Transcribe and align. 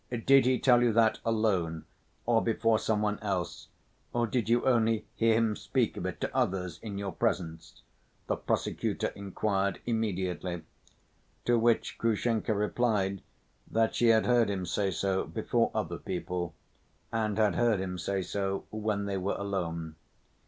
"Did 0.09 0.47
he 0.47 0.57
tell 0.57 0.81
you 0.81 0.91
that 0.93 1.19
alone, 1.23 1.85
or 2.25 2.41
before 2.43 2.79
some 2.79 3.03
one 3.03 3.19
else, 3.19 3.67
or 4.13 4.25
did 4.25 4.49
you 4.49 4.65
only 4.65 5.05
hear 5.13 5.35
him 5.37 5.55
speak 5.55 5.95
of 5.95 6.07
it 6.07 6.19
to 6.21 6.35
others 6.35 6.79
in 6.81 6.97
your 6.97 7.11
presence?" 7.11 7.83
the 8.25 8.35
prosecutor 8.35 9.09
inquired 9.15 9.79
immediately. 9.85 10.63
To 11.45 11.59
which 11.59 11.99
Grushenka 11.99 12.55
replied 12.55 13.21
that 13.69 13.93
she 13.93 14.07
had 14.07 14.25
heard 14.25 14.49
him 14.49 14.65
say 14.65 14.89
so 14.89 15.25
before 15.25 15.69
other 15.75 15.99
people, 15.99 16.55
and 17.11 17.37
had 17.37 17.53
heard 17.53 17.79
him 17.79 17.99
say 17.99 18.23
so 18.23 18.65
when 18.71 19.05
they 19.05 19.17
were 19.17 19.35
alone. 19.35 19.97